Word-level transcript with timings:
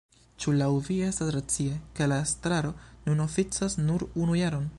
Ĉu 0.43 0.53
laŭ 0.61 0.69
vi 0.87 0.95
estas 1.07 1.29
racie, 1.35 1.75
ke 1.99 2.09
la 2.13 2.19
estraro 2.29 2.73
nun 3.09 3.23
oficas 3.31 3.79
nur 3.87 4.09
unu 4.25 4.43
jaron? 4.45 4.69